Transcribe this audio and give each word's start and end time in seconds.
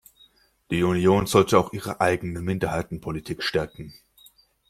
Die 0.71 0.81
Union 0.81 1.27
sollte 1.27 1.59
auch 1.59 1.73
ihre 1.73 2.01
eigene 2.01 2.41
Minderheitenpolitik 2.41 3.43
stärken. 3.43 3.93